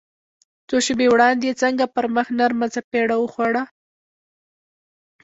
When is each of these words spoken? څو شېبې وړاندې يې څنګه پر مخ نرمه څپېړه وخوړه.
څو 0.67 0.77
شېبې 0.85 1.07
وړاندې 1.09 1.43
يې 1.49 1.57
څنګه 1.61 1.83
پر 1.95 2.05
مخ 2.15 2.27
نرمه 2.37 2.67
څپېړه 2.73 3.15
وخوړه. 3.19 3.63